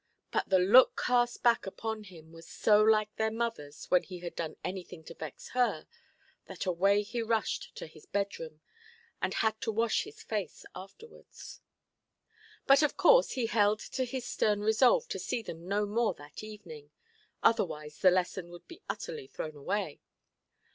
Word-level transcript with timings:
but 0.31 0.49
the 0.49 0.57
look 0.57 0.99
cast 0.99 1.43
back 1.43 1.67
upon 1.67 2.05
him 2.05 2.31
was 2.31 2.47
so 2.49 2.81
like 2.81 3.15
their 3.17 3.29
motherʼs 3.29 3.91
when 3.91 4.01
he 4.01 4.17
had 4.17 4.35
done 4.35 4.55
anything 4.63 5.03
to 5.03 5.13
vex 5.13 5.49
her, 5.49 5.85
that 6.47 6.65
away 6.65 7.03
he 7.03 7.21
rushed 7.21 7.75
to 7.75 7.85
his 7.85 8.07
bedroom, 8.07 8.61
and 9.21 9.35
had 9.35 9.61
to 9.61 9.71
wash 9.71 10.01
his 10.05 10.23
face 10.23 10.65
afterwards. 10.75 11.61
But, 12.65 12.81
of 12.81 12.97
course, 12.97 13.33
he 13.33 13.45
held 13.45 13.77
to 13.91 14.03
his 14.05 14.25
stern 14.27 14.61
resolve 14.61 15.07
to 15.09 15.19
see 15.19 15.43
them 15.43 15.67
no 15.67 15.85
more 15.85 16.15
that 16.15 16.43
evening, 16.43 16.89
otherwise 17.43 17.99
the 17.99 18.09
lesson 18.09 18.49
would 18.49 18.67
be 18.67 18.81
utterly 18.89 19.27
thrown 19.27 19.55
away. 19.55 20.01